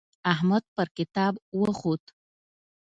احمد 0.33 0.63
پر 0.75 0.87
کتاب 0.97 1.33
وخوت. 1.59 2.03